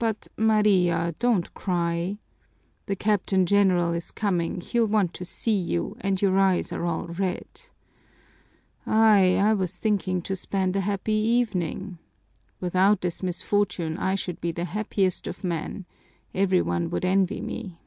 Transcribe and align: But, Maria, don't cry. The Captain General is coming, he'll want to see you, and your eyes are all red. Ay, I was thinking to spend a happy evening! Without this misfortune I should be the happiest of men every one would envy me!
But, 0.00 0.26
Maria, 0.36 1.14
don't 1.20 1.54
cry. 1.54 2.18
The 2.86 2.96
Captain 2.96 3.46
General 3.46 3.92
is 3.92 4.10
coming, 4.10 4.60
he'll 4.60 4.88
want 4.88 5.14
to 5.14 5.24
see 5.24 5.54
you, 5.56 5.96
and 6.00 6.20
your 6.20 6.36
eyes 6.40 6.72
are 6.72 6.84
all 6.84 7.06
red. 7.06 7.46
Ay, 8.84 9.36
I 9.38 9.54
was 9.54 9.76
thinking 9.76 10.22
to 10.22 10.34
spend 10.34 10.74
a 10.74 10.80
happy 10.80 11.12
evening! 11.12 11.98
Without 12.58 13.00
this 13.00 13.22
misfortune 13.22 13.96
I 13.96 14.16
should 14.16 14.40
be 14.40 14.50
the 14.50 14.64
happiest 14.64 15.28
of 15.28 15.44
men 15.44 15.84
every 16.34 16.60
one 16.60 16.90
would 16.90 17.04
envy 17.04 17.40
me! 17.40 17.78